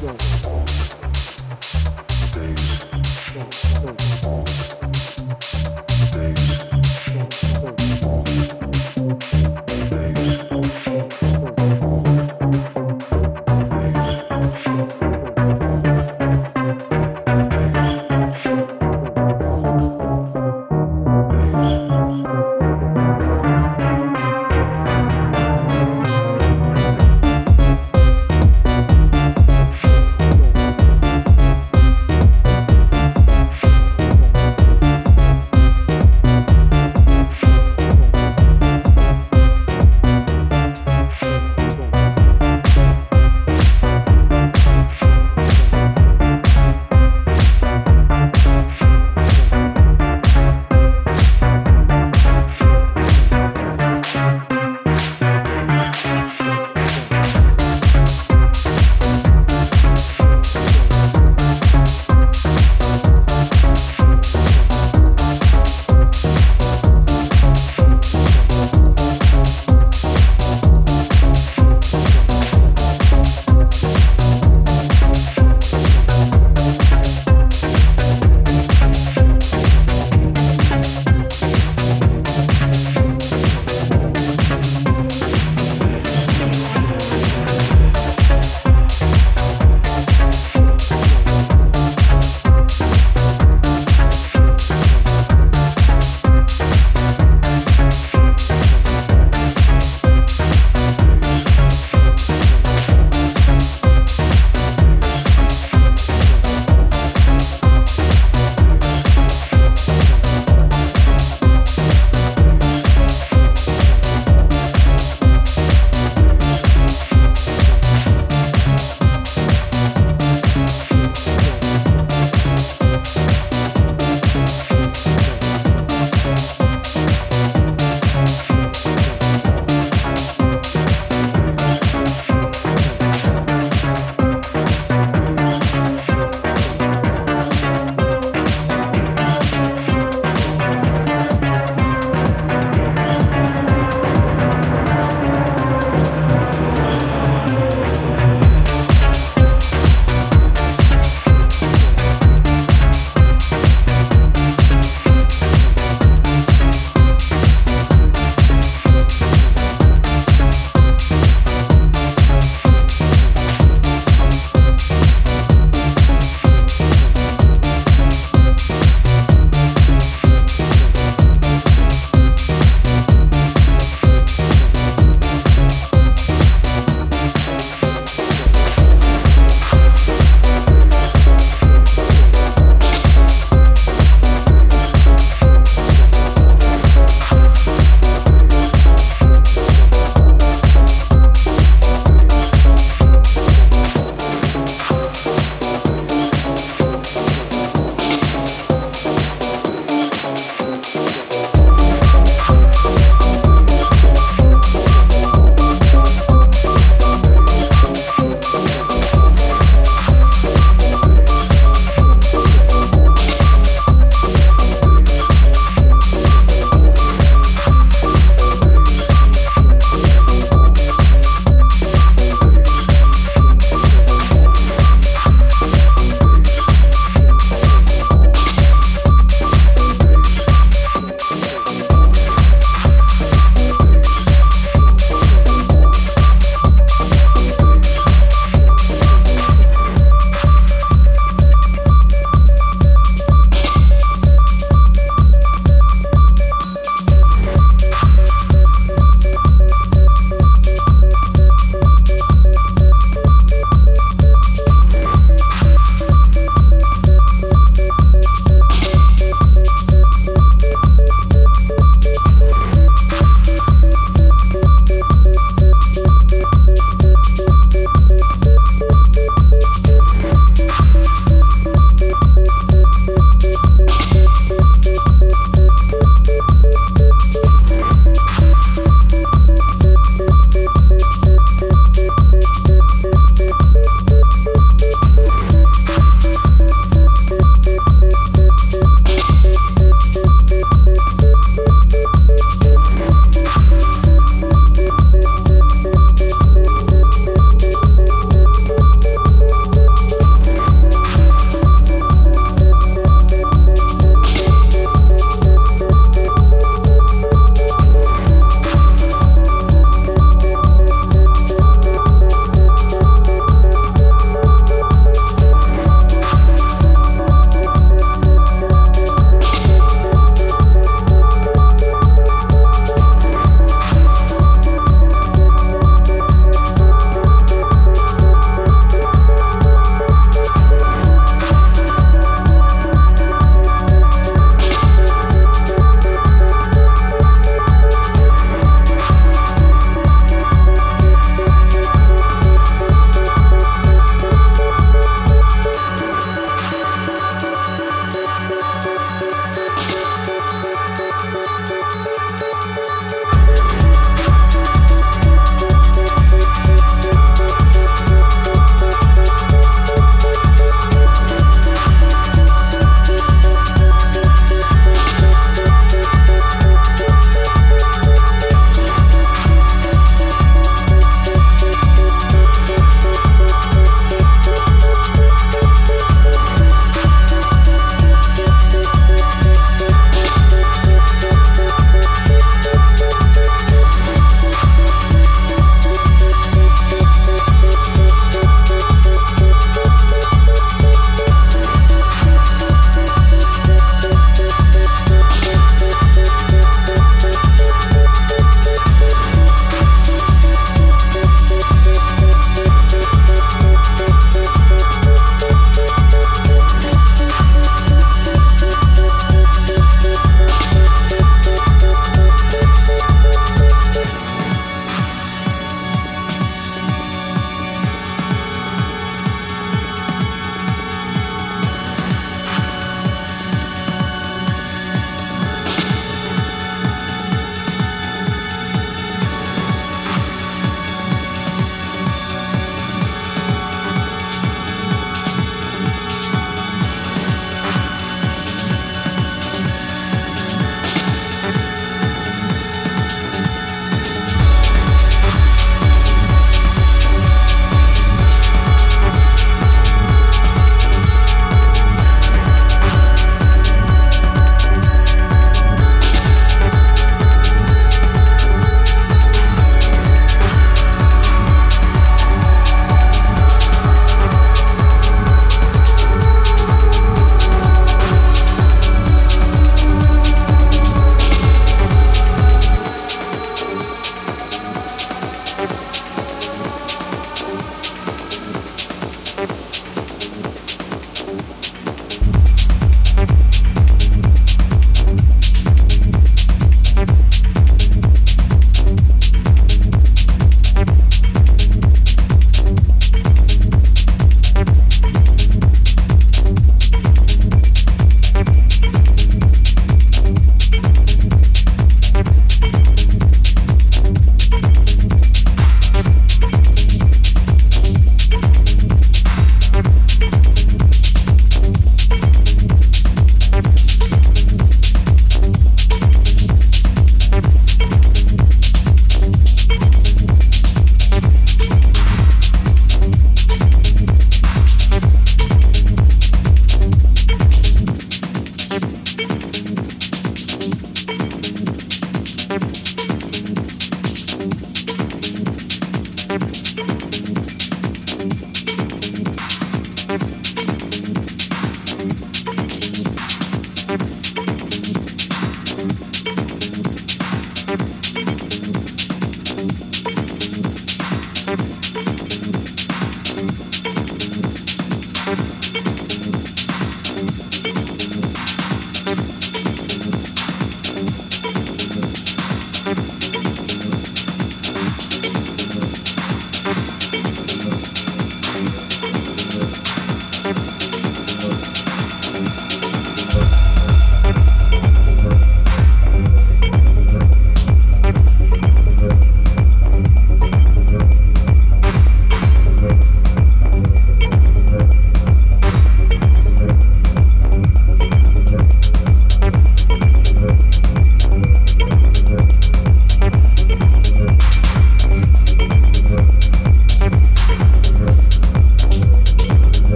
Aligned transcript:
go. 0.00 0.39